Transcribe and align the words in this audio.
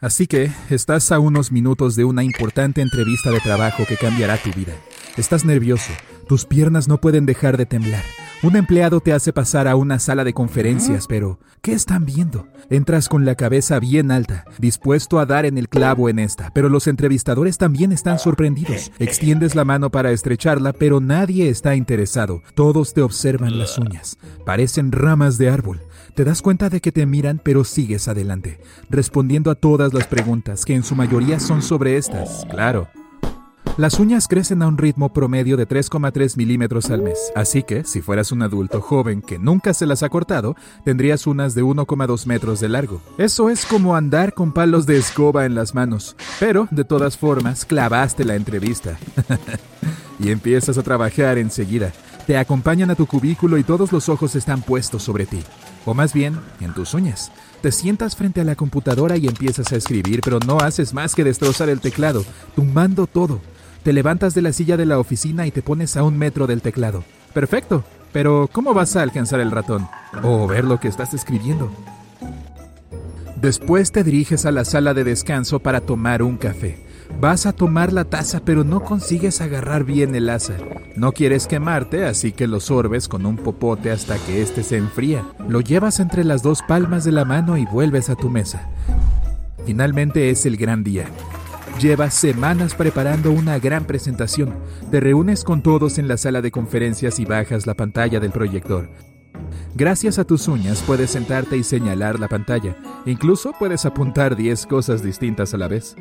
Así 0.00 0.28
que 0.28 0.52
estás 0.70 1.10
a 1.10 1.18
unos 1.18 1.50
minutos 1.50 1.96
de 1.96 2.04
una 2.04 2.22
importante 2.22 2.82
entrevista 2.82 3.32
de 3.32 3.40
trabajo 3.40 3.84
que 3.84 3.96
cambiará 3.96 4.36
tu 4.36 4.52
vida. 4.52 4.74
Estás 5.16 5.44
nervioso, 5.44 5.90
tus 6.28 6.44
piernas 6.44 6.86
no 6.86 7.00
pueden 7.00 7.26
dejar 7.26 7.56
de 7.56 7.66
temblar. 7.66 8.04
Un 8.40 8.54
empleado 8.54 9.00
te 9.00 9.12
hace 9.12 9.32
pasar 9.32 9.66
a 9.66 9.74
una 9.74 9.98
sala 9.98 10.22
de 10.22 10.32
conferencias, 10.32 11.08
pero 11.08 11.40
¿qué 11.60 11.72
están 11.72 12.04
viendo? 12.04 12.46
Entras 12.70 13.08
con 13.08 13.24
la 13.24 13.34
cabeza 13.34 13.80
bien 13.80 14.12
alta, 14.12 14.44
dispuesto 14.60 15.18
a 15.18 15.26
dar 15.26 15.44
en 15.44 15.58
el 15.58 15.68
clavo 15.68 16.08
en 16.08 16.20
esta, 16.20 16.52
pero 16.54 16.68
los 16.68 16.86
entrevistadores 16.86 17.58
también 17.58 17.90
están 17.90 18.20
sorprendidos. 18.20 18.92
Extiendes 19.00 19.56
la 19.56 19.64
mano 19.64 19.90
para 19.90 20.12
estrecharla, 20.12 20.72
pero 20.72 21.00
nadie 21.00 21.48
está 21.48 21.74
interesado. 21.74 22.42
Todos 22.54 22.94
te 22.94 23.02
observan 23.02 23.58
las 23.58 23.76
uñas. 23.76 24.18
Parecen 24.46 24.92
ramas 24.92 25.36
de 25.36 25.50
árbol. 25.50 25.80
Te 26.14 26.22
das 26.22 26.40
cuenta 26.40 26.70
de 26.70 26.80
que 26.80 26.92
te 26.92 27.06
miran, 27.06 27.40
pero 27.42 27.64
sigues 27.64 28.06
adelante, 28.06 28.60
respondiendo 28.88 29.50
a 29.50 29.56
todas 29.56 29.92
las 29.92 30.06
preguntas, 30.06 30.64
que 30.64 30.76
en 30.76 30.84
su 30.84 30.94
mayoría 30.94 31.40
son 31.40 31.60
sobre 31.60 31.96
estas. 31.96 32.46
Claro, 32.48 32.88
las 33.78 34.00
uñas 34.00 34.26
crecen 34.26 34.60
a 34.62 34.66
un 34.66 34.76
ritmo 34.76 35.12
promedio 35.12 35.56
de 35.56 35.66
3,3 35.66 36.36
milímetros 36.36 36.90
al 36.90 37.00
mes, 37.00 37.30
así 37.36 37.62
que 37.62 37.84
si 37.84 38.02
fueras 38.02 38.32
un 38.32 38.42
adulto 38.42 38.80
joven 38.80 39.22
que 39.22 39.38
nunca 39.38 39.72
se 39.72 39.86
las 39.86 40.02
ha 40.02 40.08
cortado, 40.08 40.56
tendrías 40.84 41.28
unas 41.28 41.54
de 41.54 41.62
1,2 41.62 42.26
metros 42.26 42.58
de 42.58 42.68
largo. 42.68 43.00
Eso 43.18 43.48
es 43.50 43.64
como 43.64 43.94
andar 43.94 44.34
con 44.34 44.52
palos 44.52 44.84
de 44.84 44.98
escoba 44.98 45.46
en 45.46 45.54
las 45.54 45.76
manos, 45.76 46.16
pero 46.40 46.66
de 46.72 46.82
todas 46.82 47.16
formas 47.16 47.64
clavaste 47.64 48.24
la 48.24 48.34
entrevista. 48.34 48.98
y 50.18 50.32
empiezas 50.32 50.76
a 50.76 50.82
trabajar 50.82 51.38
enseguida. 51.38 51.92
Te 52.26 52.36
acompañan 52.36 52.90
a 52.90 52.96
tu 52.96 53.06
cubículo 53.06 53.58
y 53.58 53.62
todos 53.62 53.92
los 53.92 54.08
ojos 54.08 54.34
están 54.34 54.60
puestos 54.60 55.04
sobre 55.04 55.24
ti, 55.24 55.44
o 55.86 55.94
más 55.94 56.12
bien 56.12 56.36
en 56.60 56.74
tus 56.74 56.94
uñas. 56.94 57.30
Te 57.62 57.70
sientas 57.70 58.16
frente 58.16 58.40
a 58.40 58.44
la 58.44 58.56
computadora 58.56 59.16
y 59.16 59.28
empiezas 59.28 59.72
a 59.72 59.76
escribir, 59.76 60.20
pero 60.24 60.40
no 60.40 60.58
haces 60.58 60.92
más 60.92 61.14
que 61.14 61.22
destrozar 61.22 61.68
el 61.68 61.80
teclado, 61.80 62.24
tumbando 62.56 63.06
todo. 63.06 63.40
Te 63.82 63.92
levantas 63.92 64.34
de 64.34 64.42
la 64.42 64.52
silla 64.52 64.76
de 64.76 64.86
la 64.86 64.98
oficina 64.98 65.46
y 65.46 65.50
te 65.50 65.62
pones 65.62 65.96
a 65.96 66.02
un 66.02 66.18
metro 66.18 66.46
del 66.46 66.62
teclado. 66.62 67.04
Perfecto, 67.32 67.84
pero 68.12 68.48
¿cómo 68.52 68.74
vas 68.74 68.96
a 68.96 69.02
alcanzar 69.02 69.40
el 69.40 69.50
ratón? 69.50 69.88
O 70.22 70.46
ver 70.46 70.64
lo 70.64 70.80
que 70.80 70.88
estás 70.88 71.14
escribiendo. 71.14 71.70
Después 73.40 73.92
te 73.92 74.02
diriges 74.02 74.46
a 74.46 74.50
la 74.50 74.64
sala 74.64 74.94
de 74.94 75.04
descanso 75.04 75.60
para 75.60 75.80
tomar 75.80 76.22
un 76.22 76.36
café. 76.36 76.84
Vas 77.20 77.46
a 77.46 77.52
tomar 77.52 77.92
la 77.92 78.04
taza 78.04 78.40
pero 78.44 78.64
no 78.64 78.82
consigues 78.82 79.40
agarrar 79.40 79.84
bien 79.84 80.14
el 80.14 80.28
asa. 80.28 80.54
No 80.96 81.12
quieres 81.12 81.46
quemarte, 81.46 82.04
así 82.04 82.32
que 82.32 82.48
lo 82.48 82.58
sorbes 82.58 83.08
con 83.08 83.26
un 83.26 83.36
popote 83.36 83.90
hasta 83.90 84.18
que 84.18 84.42
éste 84.42 84.64
se 84.64 84.76
enfría. 84.76 85.24
Lo 85.48 85.60
llevas 85.60 86.00
entre 86.00 86.24
las 86.24 86.42
dos 86.42 86.62
palmas 86.66 87.04
de 87.04 87.12
la 87.12 87.24
mano 87.24 87.56
y 87.56 87.64
vuelves 87.66 88.10
a 88.10 88.16
tu 88.16 88.28
mesa. 88.28 88.68
Finalmente 89.64 90.30
es 90.30 90.44
el 90.44 90.56
gran 90.56 90.82
día. 90.82 91.06
Llevas 91.78 92.14
semanas 92.14 92.74
preparando 92.74 93.30
una 93.30 93.60
gran 93.60 93.84
presentación. 93.84 94.52
Te 94.90 94.98
reúnes 94.98 95.44
con 95.44 95.62
todos 95.62 95.98
en 95.98 96.08
la 96.08 96.16
sala 96.16 96.42
de 96.42 96.50
conferencias 96.50 97.20
y 97.20 97.24
bajas 97.24 97.68
la 97.68 97.74
pantalla 97.74 98.18
del 98.18 98.32
proyector. 98.32 98.90
Gracias 99.76 100.18
a 100.18 100.24
tus 100.24 100.48
uñas 100.48 100.82
puedes 100.84 101.12
sentarte 101.12 101.56
y 101.56 101.62
señalar 101.62 102.18
la 102.18 102.26
pantalla. 102.26 102.76
Incluso 103.06 103.52
puedes 103.56 103.86
apuntar 103.86 104.34
10 104.34 104.66
cosas 104.66 105.04
distintas 105.04 105.54
a 105.54 105.56
la 105.56 105.68
vez. 105.68 105.94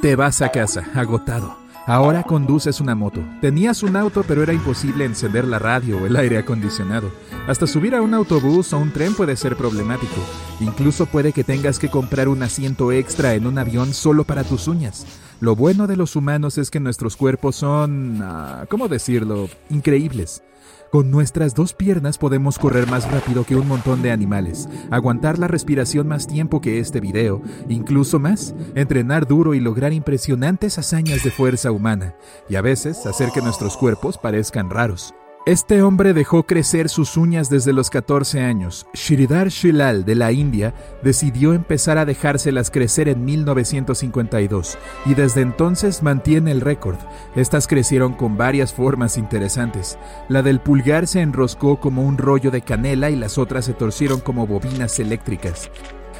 Te 0.00 0.16
vas 0.16 0.40
a 0.40 0.48
casa, 0.48 0.88
agotado. 0.94 1.59
Ahora 1.90 2.22
conduces 2.22 2.80
una 2.80 2.94
moto. 2.94 3.20
Tenías 3.40 3.82
un 3.82 3.96
auto, 3.96 4.22
pero 4.22 4.44
era 4.44 4.52
imposible 4.52 5.04
encender 5.04 5.44
la 5.44 5.58
radio 5.58 5.98
o 5.98 6.06
el 6.06 6.14
aire 6.14 6.38
acondicionado. 6.38 7.10
Hasta 7.48 7.66
subir 7.66 7.96
a 7.96 8.00
un 8.00 8.14
autobús 8.14 8.72
o 8.72 8.78
un 8.78 8.92
tren 8.92 9.12
puede 9.12 9.34
ser 9.34 9.56
problemático. 9.56 10.20
Incluso 10.60 11.06
puede 11.06 11.32
que 11.32 11.42
tengas 11.42 11.80
que 11.80 11.88
comprar 11.88 12.28
un 12.28 12.44
asiento 12.44 12.92
extra 12.92 13.34
en 13.34 13.44
un 13.44 13.58
avión 13.58 13.92
solo 13.92 14.22
para 14.22 14.44
tus 14.44 14.68
uñas. 14.68 15.04
Lo 15.40 15.56
bueno 15.56 15.88
de 15.88 15.96
los 15.96 16.14
humanos 16.14 16.58
es 16.58 16.70
que 16.70 16.78
nuestros 16.78 17.16
cuerpos 17.16 17.56
son... 17.56 18.20
Ah, 18.22 18.66
¿cómo 18.70 18.86
decirlo? 18.86 19.48
Increíbles. 19.68 20.44
Con 20.90 21.12
nuestras 21.12 21.54
dos 21.54 21.72
piernas 21.72 22.18
podemos 22.18 22.58
correr 22.58 22.88
más 22.88 23.08
rápido 23.12 23.44
que 23.44 23.54
un 23.54 23.68
montón 23.68 24.02
de 24.02 24.10
animales, 24.10 24.68
aguantar 24.90 25.38
la 25.38 25.46
respiración 25.46 26.08
más 26.08 26.26
tiempo 26.26 26.60
que 26.60 26.80
este 26.80 26.98
video, 26.98 27.42
incluso 27.68 28.18
más, 28.18 28.56
entrenar 28.74 29.28
duro 29.28 29.54
y 29.54 29.60
lograr 29.60 29.92
impresionantes 29.92 30.78
hazañas 30.78 31.22
de 31.22 31.30
fuerza 31.30 31.70
humana, 31.70 32.16
y 32.48 32.56
a 32.56 32.60
veces 32.60 33.06
hacer 33.06 33.30
que 33.30 33.40
nuestros 33.40 33.76
cuerpos 33.76 34.18
parezcan 34.18 34.68
raros. 34.68 35.14
Este 35.50 35.82
hombre 35.82 36.14
dejó 36.14 36.44
crecer 36.44 36.88
sus 36.88 37.16
uñas 37.16 37.50
desde 37.50 37.72
los 37.72 37.90
14 37.90 38.40
años. 38.40 38.86
Shridhar 38.94 39.48
Shilal 39.48 40.04
de 40.04 40.14
la 40.14 40.30
India 40.30 40.74
decidió 41.02 41.54
empezar 41.54 41.98
a 41.98 42.04
dejárselas 42.04 42.70
crecer 42.70 43.08
en 43.08 43.24
1952 43.24 44.78
y 45.06 45.14
desde 45.14 45.40
entonces 45.40 46.04
mantiene 46.04 46.52
el 46.52 46.60
récord. 46.60 46.98
Estas 47.34 47.66
crecieron 47.66 48.12
con 48.12 48.36
varias 48.36 48.72
formas 48.72 49.18
interesantes. 49.18 49.98
La 50.28 50.42
del 50.42 50.60
pulgar 50.60 51.08
se 51.08 51.20
enroscó 51.20 51.80
como 51.80 52.04
un 52.04 52.16
rollo 52.16 52.52
de 52.52 52.62
canela 52.62 53.10
y 53.10 53.16
las 53.16 53.36
otras 53.36 53.64
se 53.64 53.72
torcieron 53.72 54.20
como 54.20 54.46
bobinas 54.46 55.00
eléctricas. 55.00 55.68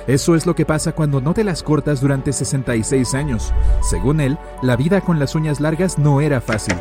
Eso 0.09 0.35
es 0.35 0.45
lo 0.45 0.57
que 0.57 0.67
pasa 0.67 0.91
cuando 0.91 1.21
no 1.21 1.35
te 1.35 1.45
las 1.45 1.63
cortas 1.63 2.01
durante 2.01 2.33
66 2.33 3.15
años. 3.15 3.55
Según 3.81 4.21
él, 4.21 4.39
la 4.61 4.75
vida 4.75 5.01
con 5.03 5.21
las 5.21 5.37
uñas 5.37 5.61
largas 5.61 6.01
no 6.01 6.21
era 6.21 6.41
fácil. 6.41 6.75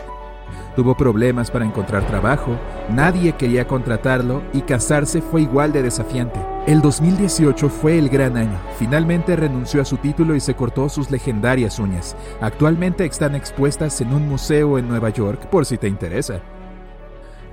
Tuvo 0.76 0.96
problemas 0.96 1.52
para 1.52 1.66
encontrar 1.66 2.06
trabajo, 2.08 2.58
nadie 2.90 3.34
quería 3.34 3.68
contratarlo 3.68 4.42
y 4.54 4.62
casarse 4.62 5.22
fue 5.22 5.42
igual 5.42 5.72
de 5.72 5.84
desafiante. 5.84 6.40
El 6.68 6.82
2018 6.82 7.70
fue 7.70 7.98
el 7.98 8.10
gran 8.10 8.38
año. 8.38 8.60
Finalmente 8.78 9.36
renunció 9.36 9.82
a 9.82 9.86
su 9.86 9.98
título 9.98 10.36
y 10.36 10.40
se 10.40 10.56
cortó 10.56 10.90
sus 10.90 11.10
legendarias 11.10 11.80
uñas. 11.80 12.16
Actualmente 12.42 13.06
están 13.06 13.36
expuestas 13.36 14.00
en 14.02 14.14
un 14.14 14.28
museo 14.28 14.78
en 14.78 14.88
Nueva 14.88 15.10
York 15.10 15.48
por 15.48 15.66
si 15.66 15.78
te 15.78 15.88
interesa. 15.88 16.42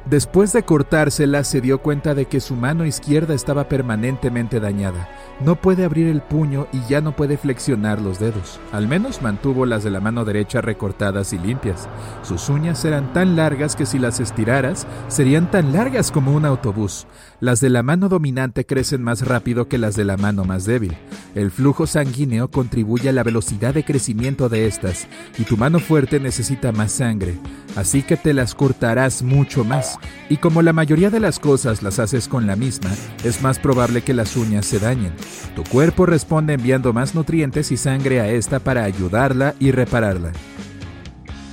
Después 0.09 0.53
de 0.53 0.63
cortársela 0.63 1.43
se 1.43 1.61
dio 1.61 1.79
cuenta 1.79 2.15
de 2.15 2.27
que 2.27 2.39
su 2.39 2.55
mano 2.55 2.87
izquierda 2.87 3.35
estaba 3.35 3.69
permanentemente 3.69 4.61
dañada. 4.61 5.09
No 5.45 5.57
puede 5.57 5.85
abrir 5.85 6.07
el 6.07 6.23
puño 6.23 6.69
y 6.73 6.81
ya 6.89 7.01
no 7.01 7.17
puede 7.17 7.37
flexionar 7.37 8.01
los 8.01 8.21
dedos. 8.21 8.61
Al 8.71 8.87
menos 8.87 9.21
mantuvo 9.21 9.67
las 9.67 9.83
de 9.83 9.91
la 9.91 9.99
mano 9.99 10.25
derecha 10.25 10.61
recortadas 10.61 11.33
y 11.33 11.39
limpias. 11.39 11.89
Sus 12.23 12.49
uñas 12.49 12.85
eran 12.85 13.13
tan 13.13 13.35
largas 13.35 13.75
que 13.75 13.85
si 13.85 13.99
las 13.99 14.21
estiraras 14.21 14.87
serían 15.09 15.51
tan 15.51 15.73
largas 15.73 16.13
como 16.13 16.33
un 16.35 16.45
autobús. 16.45 17.09
Las 17.41 17.61
de 17.61 17.69
la 17.69 17.83
mano 17.83 18.09
dominante 18.09 18.65
crecen 18.65 19.03
más 19.03 19.27
rápido 19.27 19.67
que 19.67 19.77
las 19.77 19.97
de 19.97 20.05
la 20.05 20.17
mano 20.17 20.45
más 20.45 20.67
débil. 20.67 20.97
El 21.35 21.51
flujo 21.51 21.89
sanguíneo 21.89 22.49
contribuye 22.49 23.09
a 23.09 23.13
la 23.13 23.25
velocidad 23.25 23.75
de 23.75 23.85
crecimiento 23.85 24.49
de 24.49 24.69
estas 24.69 25.09
y 25.37 25.43
tu 25.43 25.57
mano 25.57 25.81
fuerte 25.81 26.21
necesita 26.21 26.71
más 26.71 26.93
sangre. 26.93 27.35
Así 27.75 28.03
que 28.03 28.17
te 28.17 28.33
las 28.33 28.55
cortarás 28.55 29.23
mucho 29.23 29.65
más 29.65 29.96
y 30.29 30.39
como 30.39 30.63
la 30.63 30.73
mayoría 30.73 31.11
de 31.11 31.21
las 31.21 31.39
cosas 31.39 31.83
las 31.83 31.99
haces 31.99 32.29
con 32.29 32.47
la 32.47 32.57
misma, 32.57 32.91
es 33.25 33.43
más 33.43 33.59
probable 33.59 34.03
que 34.03 34.15
las 34.15 34.37
uñas 34.37 34.67
se 34.67 34.79
dañen. 34.79 35.13
Tu 35.55 35.63
cuerpo 35.65 36.07
responde 36.07 36.55
enviando 36.55 36.93
más 36.93 37.15
nutrientes 37.15 37.73
y 37.73 37.77
sangre 37.77 38.21
a 38.21 38.29
esta 38.29 38.59
para 38.59 38.85
ayudarla 38.85 39.55
y 39.59 39.71
repararla. 39.71 40.33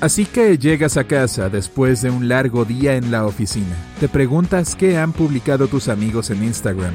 Así 0.01 0.25
que 0.25 0.57
llegas 0.57 0.97
a 0.97 1.05
casa 1.05 1.47
después 1.49 2.01
de 2.01 2.09
un 2.09 2.27
largo 2.27 2.65
día 2.65 2.97
en 2.97 3.09
la 3.09 3.25
oficina. 3.25 3.75
Te 4.01 4.09
preguntas 4.09 4.75
qué 4.75 4.97
han 4.97 5.13
publicado 5.13 5.67
tus 5.67 5.87
amigos 5.87 6.29
en 6.29 6.43
Instagram. 6.43 6.93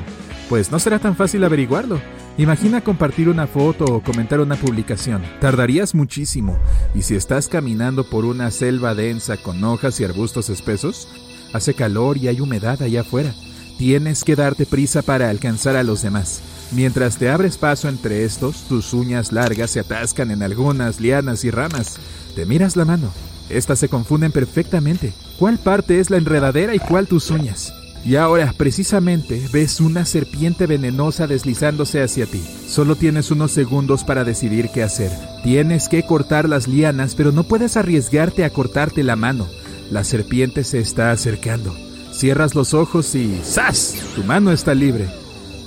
Pues 0.51 0.71
no 0.71 0.79
será 0.79 0.99
tan 0.99 1.17
fácil 1.17 1.43
averiguarlo. 1.45 2.01
Imagina 2.39 2.83
compartir 2.83 3.29
una 3.29 3.47
foto 3.47 3.85
o 3.85 4.03
comentar 4.03 4.41
una 4.41 4.57
publicación. 4.57 5.23
Tardarías 5.41 5.95
muchísimo. 5.95 6.59
Y 6.95 7.03
si 7.03 7.17
estás 7.17 7.49
caminando 7.49 8.09
por 8.09 8.25
una 8.25 8.51
selva 8.51 8.95
densa 8.95 9.37
con 9.39 9.65
hojas 9.65 10.01
y 10.01 10.05
arbustos 10.05 10.51
espesos, 10.51 11.09
Hace 11.53 11.75
calor 11.75 12.17
y 12.19 12.29
hay 12.29 12.41
humedad 12.41 12.83
allá 12.83 13.03
afuera. 13.03 13.35
Tienes 13.79 14.25
que 14.25 14.37
darte 14.37 14.67
prisa 14.67 15.03
para 15.03 15.31
alcanzar 15.31 15.77
a 15.77 15.83
los 15.83 16.03
demás. 16.03 16.41
Mientras 16.73 17.17
te 17.17 17.31
abres 17.31 17.57
paso 17.57 17.89
entre 17.89 18.25
estos, 18.25 18.65
tus 18.69 18.93
uñas 18.93 19.33
largas 19.33 19.71
se 19.71 19.81
atascan 19.81 20.31
en 20.31 20.43
algunas 20.43 21.01
lianas 21.01 21.45
y 21.45 21.51
ramas. 21.51 21.97
Te 22.35 22.45
miras 22.45 22.77
la 22.77 22.85
mano. 22.85 23.11
Estas 23.49 23.79
se 23.79 23.89
confunden 23.89 24.33
perfectamente. 24.33 25.13
¿Cuál 25.39 25.59
parte 25.59 26.01
es 26.01 26.11
la 26.11 26.19
enredadera 26.19 26.75
y 26.75 26.79
cuál 26.79 27.07
tus 27.07 27.31
uñas? 27.31 27.73
Y 28.05 28.17
ahora, 28.17 28.55
precisamente, 28.57 29.49
ves 29.53 29.81
una 29.81 30.05
serpiente 30.05 30.67
venenosa 30.67 31.27
deslizándose 31.27 32.03
hacia 32.03 32.27
ti. 32.27 32.43
Solo 32.67 32.97
tienes 32.97 33.31
unos 33.31 33.53
segundos 33.53 34.05
para 34.05 34.25
decidir 34.25 34.71
qué 34.73 34.83
hacer. 34.83 35.11
Tienes 35.43 35.89
que 35.89 36.05
cortar 36.05 36.49
las 36.49 36.69
lianas, 36.69 37.15
pero 37.15 37.33
no 37.33 37.45
puedes 37.45 37.77
arriesgarte 37.77 38.45
a 38.45 38.51
cortarte 38.51 39.03
la 39.03 39.17
mano. 39.17 39.47
La 39.91 40.05
serpiente 40.05 40.65
se 40.65 40.81
está 40.81 41.11
acercando. 41.11 41.75
Cierras 42.13 42.55
los 42.55 42.75
ojos 42.75 43.15
y 43.15 43.41
¡zas! 43.43 43.95
Tu 44.15 44.25
mano 44.25 44.53
está 44.53 44.75
libre. 44.75 45.09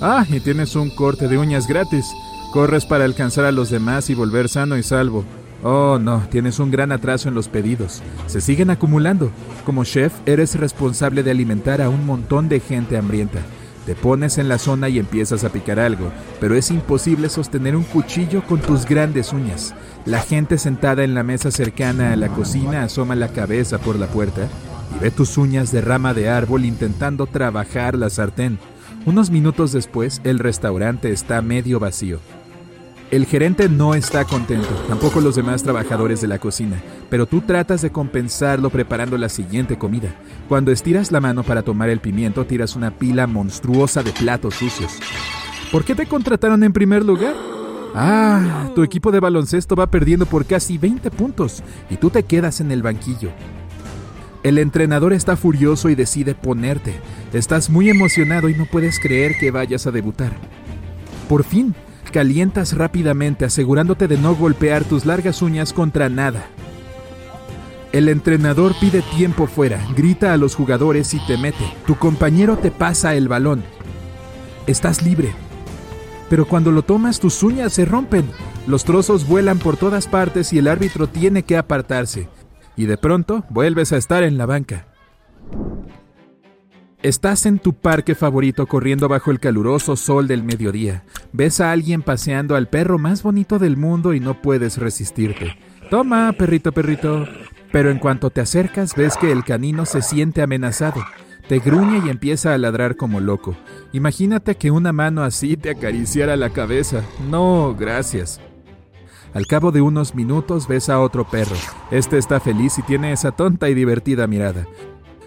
Ah, 0.00 0.26
y 0.28 0.40
tienes 0.40 0.76
un 0.76 0.90
corte 0.90 1.28
de 1.28 1.38
uñas 1.38 1.66
gratis. 1.66 2.06
Corres 2.52 2.84
para 2.84 3.04
alcanzar 3.04 3.44
a 3.44 3.52
los 3.52 3.70
demás 3.70 4.10
y 4.10 4.14
volver 4.14 4.48
sano 4.48 4.76
y 4.76 4.82
salvo. 4.82 5.24
Oh, 5.64 5.98
no, 6.00 6.26
tienes 6.30 6.58
un 6.58 6.70
gran 6.70 6.92
atraso 6.92 7.28
en 7.28 7.34
los 7.34 7.48
pedidos. 7.48 8.02
Se 8.26 8.40
siguen 8.40 8.70
acumulando. 8.70 9.30
Como 9.64 9.84
chef, 9.84 10.12
eres 10.26 10.56
responsable 10.56 11.22
de 11.22 11.30
alimentar 11.30 11.80
a 11.80 11.88
un 11.88 12.04
montón 12.04 12.48
de 12.48 12.60
gente 12.60 12.96
hambrienta. 12.96 13.40
Te 13.86 13.96
pones 13.96 14.38
en 14.38 14.48
la 14.48 14.58
zona 14.58 14.88
y 14.88 14.98
empiezas 14.98 15.42
a 15.42 15.48
picar 15.48 15.80
algo, 15.80 16.12
pero 16.40 16.54
es 16.54 16.70
imposible 16.70 17.28
sostener 17.28 17.74
un 17.74 17.82
cuchillo 17.82 18.44
con 18.46 18.60
tus 18.60 18.86
grandes 18.86 19.32
uñas. 19.32 19.74
La 20.06 20.20
gente 20.20 20.56
sentada 20.56 21.02
en 21.02 21.14
la 21.14 21.24
mesa 21.24 21.50
cercana 21.50 22.12
a 22.12 22.16
la 22.16 22.28
cocina 22.28 22.84
asoma 22.84 23.16
la 23.16 23.28
cabeza 23.28 23.78
por 23.78 23.98
la 23.98 24.06
puerta 24.06 24.48
y 24.94 25.02
ve 25.02 25.10
tus 25.10 25.36
uñas 25.36 25.72
de 25.72 25.80
rama 25.80 26.14
de 26.14 26.28
árbol 26.28 26.64
intentando 26.64 27.26
trabajar 27.26 27.96
la 27.96 28.08
sartén. 28.08 28.58
Unos 29.04 29.30
minutos 29.30 29.72
después, 29.72 30.20
el 30.22 30.38
restaurante 30.38 31.10
está 31.10 31.42
medio 31.42 31.80
vacío. 31.80 32.20
El 33.12 33.26
gerente 33.26 33.68
no 33.68 33.94
está 33.94 34.24
contento, 34.24 34.70
tampoco 34.88 35.20
los 35.20 35.36
demás 35.36 35.62
trabajadores 35.62 36.22
de 36.22 36.28
la 36.28 36.38
cocina, 36.38 36.82
pero 37.10 37.26
tú 37.26 37.42
tratas 37.42 37.82
de 37.82 37.92
compensarlo 37.92 38.70
preparando 38.70 39.18
la 39.18 39.28
siguiente 39.28 39.76
comida. 39.76 40.14
Cuando 40.48 40.72
estiras 40.72 41.12
la 41.12 41.20
mano 41.20 41.42
para 41.42 41.60
tomar 41.60 41.90
el 41.90 42.00
pimiento, 42.00 42.46
tiras 42.46 42.74
una 42.74 42.90
pila 42.90 43.26
monstruosa 43.26 44.02
de 44.02 44.12
platos 44.12 44.54
sucios. 44.54 44.92
¿Por 45.70 45.84
qué 45.84 45.94
te 45.94 46.06
contrataron 46.06 46.64
en 46.64 46.72
primer 46.72 47.04
lugar? 47.04 47.34
Ah, 47.94 48.70
tu 48.74 48.82
equipo 48.82 49.12
de 49.12 49.20
baloncesto 49.20 49.76
va 49.76 49.90
perdiendo 49.90 50.24
por 50.24 50.46
casi 50.46 50.78
20 50.78 51.10
puntos 51.10 51.62
y 51.90 51.96
tú 51.98 52.08
te 52.08 52.22
quedas 52.22 52.62
en 52.62 52.72
el 52.72 52.82
banquillo. 52.82 53.28
El 54.42 54.56
entrenador 54.56 55.12
está 55.12 55.36
furioso 55.36 55.90
y 55.90 55.94
decide 55.94 56.34
ponerte. 56.34 56.94
Estás 57.34 57.68
muy 57.68 57.90
emocionado 57.90 58.48
y 58.48 58.54
no 58.54 58.64
puedes 58.64 58.98
creer 58.98 59.36
que 59.38 59.50
vayas 59.50 59.86
a 59.86 59.90
debutar. 59.90 60.32
Por 61.28 61.44
fin, 61.44 61.74
Calientas 62.12 62.76
rápidamente 62.76 63.46
asegurándote 63.46 64.06
de 64.06 64.18
no 64.18 64.34
golpear 64.34 64.84
tus 64.84 65.06
largas 65.06 65.40
uñas 65.40 65.72
contra 65.72 66.10
nada. 66.10 66.44
El 67.90 68.10
entrenador 68.10 68.74
pide 68.78 69.00
tiempo 69.16 69.46
fuera, 69.46 69.80
grita 69.96 70.34
a 70.34 70.36
los 70.36 70.54
jugadores 70.54 71.14
y 71.14 71.26
te 71.26 71.38
mete. 71.38 71.64
Tu 71.86 71.96
compañero 71.96 72.58
te 72.58 72.70
pasa 72.70 73.14
el 73.14 73.28
balón. 73.28 73.64
Estás 74.66 75.02
libre. 75.02 75.32
Pero 76.28 76.46
cuando 76.46 76.70
lo 76.70 76.82
tomas 76.82 77.18
tus 77.18 77.42
uñas 77.42 77.72
se 77.72 77.86
rompen. 77.86 78.30
Los 78.66 78.84
trozos 78.84 79.26
vuelan 79.26 79.58
por 79.58 79.78
todas 79.78 80.06
partes 80.06 80.52
y 80.52 80.58
el 80.58 80.68
árbitro 80.68 81.06
tiene 81.06 81.44
que 81.44 81.56
apartarse. 81.56 82.28
Y 82.76 82.84
de 82.84 82.98
pronto 82.98 83.44
vuelves 83.48 83.90
a 83.92 83.96
estar 83.96 84.22
en 84.22 84.36
la 84.36 84.44
banca. 84.44 84.91
Estás 87.02 87.46
en 87.46 87.58
tu 87.58 87.72
parque 87.72 88.14
favorito 88.14 88.68
corriendo 88.68 89.08
bajo 89.08 89.32
el 89.32 89.40
caluroso 89.40 89.96
sol 89.96 90.28
del 90.28 90.44
mediodía. 90.44 91.02
Ves 91.32 91.60
a 91.60 91.72
alguien 91.72 92.00
paseando 92.00 92.54
al 92.54 92.68
perro 92.68 92.96
más 92.96 93.24
bonito 93.24 93.58
del 93.58 93.76
mundo 93.76 94.14
y 94.14 94.20
no 94.20 94.40
puedes 94.40 94.78
resistirte. 94.78 95.56
Toma, 95.90 96.32
perrito, 96.32 96.70
perrito. 96.70 97.26
Pero 97.72 97.90
en 97.90 97.98
cuanto 97.98 98.30
te 98.30 98.40
acercas 98.40 98.94
ves 98.94 99.16
que 99.16 99.32
el 99.32 99.42
canino 99.42 99.84
se 99.84 100.00
siente 100.00 100.42
amenazado. 100.42 101.04
Te 101.48 101.58
gruñe 101.58 102.00
y 102.06 102.08
empieza 102.08 102.54
a 102.54 102.58
ladrar 102.58 102.94
como 102.94 103.18
loco. 103.18 103.56
Imagínate 103.92 104.54
que 104.54 104.70
una 104.70 104.92
mano 104.92 105.24
así 105.24 105.56
te 105.56 105.70
acariciara 105.70 106.36
la 106.36 106.50
cabeza. 106.50 107.02
No, 107.28 107.74
gracias. 107.76 108.40
Al 109.34 109.48
cabo 109.48 109.72
de 109.72 109.80
unos 109.80 110.14
minutos 110.14 110.68
ves 110.68 110.88
a 110.88 111.00
otro 111.00 111.28
perro. 111.28 111.56
Este 111.90 112.16
está 112.16 112.38
feliz 112.38 112.78
y 112.78 112.82
tiene 112.82 113.10
esa 113.10 113.32
tonta 113.32 113.68
y 113.68 113.74
divertida 113.74 114.28
mirada. 114.28 114.68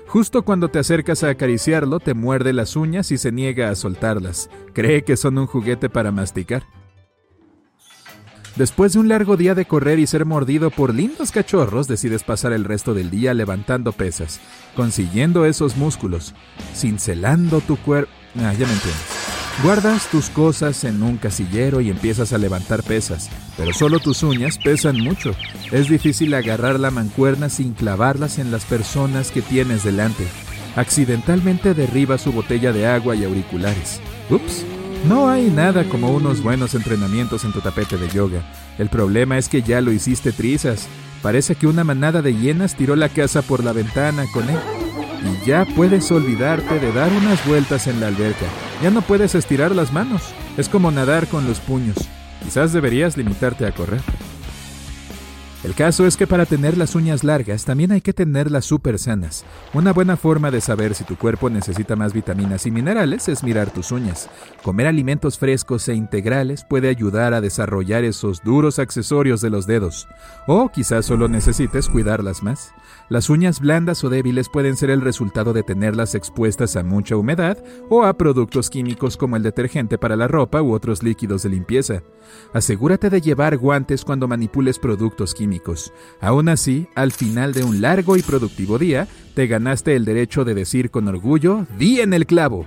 Justo 0.07 0.43
cuando 0.43 0.69
te 0.69 0.79
acercas 0.79 1.23
a 1.23 1.29
acariciarlo, 1.29 1.99
te 1.99 2.13
muerde 2.13 2.53
las 2.53 2.75
uñas 2.75 3.11
y 3.11 3.17
se 3.17 3.31
niega 3.31 3.69
a 3.69 3.75
soltarlas. 3.75 4.49
Cree 4.73 5.03
que 5.03 5.17
son 5.17 5.37
un 5.37 5.47
juguete 5.47 5.89
para 5.89 6.11
masticar. 6.11 6.63
Después 8.55 8.93
de 8.93 8.99
un 8.99 9.09
largo 9.09 9.35
día 9.35 9.53
de 9.53 9.65
correr 9.65 9.99
y 9.99 10.07
ser 10.07 10.25
mordido 10.25 10.71
por 10.71 10.93
lindos 10.93 11.31
cachorros, 11.31 11.89
decides 11.89 12.23
pasar 12.23 12.53
el 12.53 12.63
resto 12.63 12.93
del 12.93 13.09
día 13.09 13.33
levantando 13.33 13.91
pesas, 13.91 14.39
consiguiendo 14.77 15.45
esos 15.45 15.75
músculos, 15.75 16.33
cincelando 16.73 17.59
tu 17.59 17.75
cuerpo... 17.75 18.09
Ah, 18.37 18.53
ya 18.53 18.65
me 18.65 18.73
entiendes. 18.73 19.14
Guardas 19.63 20.09
tus 20.11 20.29
cosas 20.29 20.83
en 20.83 21.01
un 21.01 21.15
casillero 21.17 21.79
y 21.79 21.89
empiezas 21.89 22.33
a 22.33 22.37
levantar 22.37 22.83
pesas, 22.83 23.29
pero 23.57 23.73
solo 23.73 23.99
tus 23.99 24.21
uñas 24.21 24.57
pesan 24.57 24.99
mucho. 24.99 25.33
Es 25.71 25.87
difícil 25.87 26.33
agarrar 26.33 26.77
la 26.77 26.91
mancuerna 26.91 27.47
sin 27.49 27.73
clavarlas 27.73 28.37
en 28.37 28.51
las 28.51 28.65
personas 28.65 29.31
que 29.31 29.41
tienes 29.41 29.83
delante. 29.83 30.27
Accidentalmente 30.75 31.73
derriba 31.73 32.17
su 32.17 32.33
botella 32.33 32.73
de 32.73 32.85
agua 32.85 33.15
y 33.15 33.23
auriculares. 33.23 34.01
Ups. 34.29 34.65
No 35.07 35.29
hay 35.29 35.49
nada 35.49 35.85
como 35.85 36.09
unos 36.09 36.43
buenos 36.43 36.75
entrenamientos 36.75 37.45
en 37.45 37.53
tu 37.53 37.61
tapete 37.61 37.97
de 37.97 38.09
yoga. 38.09 38.41
El 38.77 38.89
problema 38.89 39.37
es 39.37 39.47
que 39.47 39.61
ya 39.61 39.79
lo 39.79 39.91
hiciste 39.91 40.33
trizas. 40.33 40.87
Parece 41.21 41.55
que 41.55 41.67
una 41.67 41.83
manada 41.83 42.21
de 42.21 42.35
hienas 42.35 42.75
tiró 42.75 42.95
la 42.95 43.09
casa 43.09 43.41
por 43.41 43.63
la 43.63 43.71
ventana 43.71 44.25
con 44.33 44.49
él 44.49 44.59
y 45.25 45.47
ya 45.47 45.65
puedes 45.75 46.11
olvidarte 46.11 46.79
de 46.79 46.91
dar 46.91 47.11
unas 47.11 47.45
vueltas 47.47 47.87
en 47.87 47.99
la 47.99 48.07
alberca. 48.07 48.45
Ya 48.85 48.91
no 48.91 49.01
puedes 49.01 49.33
estirar 49.33 49.75
las 49.75 49.91
manos. 49.91 50.21
Es 50.57 50.69
como 50.69 50.91
nadar 50.91 51.25
con 51.25 51.47
los 51.47 51.59
puños. 51.59 51.97
Quizás 52.43 52.71
deberías 52.71 53.17
limitarte 53.17 53.65
a 53.65 53.71
correr. 53.71 53.99
El 55.65 55.73
caso 55.73 56.05
es 56.05 56.15
que 56.15 56.27
para 56.27 56.45
tener 56.45 56.77
las 56.77 56.93
uñas 56.93 57.23
largas 57.23 57.65
también 57.65 57.91
hay 57.91 57.99
que 57.99 58.13
tenerlas 58.13 58.65
súper 58.65 58.99
sanas. 58.99 59.43
Una 59.73 59.93
buena 59.93 60.15
forma 60.15 60.51
de 60.51 60.61
saber 60.61 60.93
si 60.93 61.03
tu 61.05 61.15
cuerpo 61.15 61.49
necesita 61.49 61.95
más 61.95 62.13
vitaminas 62.13 62.67
y 62.67 62.71
minerales 62.71 63.27
es 63.29 63.43
mirar 63.43 63.71
tus 63.71 63.91
uñas. 63.91 64.29
Comer 64.61 64.85
alimentos 64.85 65.39
frescos 65.39 65.87
e 65.87 65.95
integrales 65.95 66.63
puede 66.69 66.87
ayudar 66.87 67.33
a 67.33 67.41
desarrollar 67.41 68.03
esos 68.03 68.43
duros 68.43 68.77
accesorios 68.77 69.41
de 69.41 69.49
los 69.49 69.65
dedos. 69.65 70.07
O 70.45 70.69
quizás 70.69 71.07
solo 71.07 71.27
necesites 71.29 71.89
cuidarlas 71.89 72.43
más. 72.43 72.71
Las 73.09 73.31
uñas 73.31 73.59
blandas 73.59 74.03
o 74.03 74.09
débiles 74.09 74.49
pueden 74.49 74.77
ser 74.77 74.91
el 74.91 75.01
resultado 75.01 75.51
de 75.51 75.63
tenerlas 75.63 76.13
expuestas 76.13 76.75
a 76.75 76.83
mucha 76.83 77.17
humedad 77.17 77.57
o 77.89 78.03
a 78.03 78.13
productos 78.13 78.69
químicos 78.69 79.17
como 79.17 79.35
el 79.35 79.41
detergente 79.41 79.97
para 79.97 80.15
la 80.15 80.27
ropa 80.27 80.61
u 80.61 80.73
otros 80.73 81.01
líquidos 81.01 81.41
de 81.41 81.49
limpieza. 81.49 82.03
Asegúrate 82.53 83.09
de 83.09 83.21
llevar 83.21 83.57
guantes 83.57 84.05
cuando 84.05 84.27
manipules 84.27 84.77
productos 84.77 85.33
químicos 85.33 85.54
Aún 86.21 86.49
así, 86.49 86.87
al 86.95 87.11
final 87.11 87.53
de 87.53 87.63
un 87.63 87.81
largo 87.81 88.17
y 88.17 88.21
productivo 88.21 88.77
día, 88.77 89.07
te 89.33 89.47
ganaste 89.47 89.95
el 89.95 90.05
derecho 90.05 90.45
de 90.45 90.53
decir 90.53 90.91
con 90.91 91.07
orgullo, 91.07 91.67
di 91.77 91.99
en 92.01 92.13
el 92.13 92.25
clavo. 92.25 92.65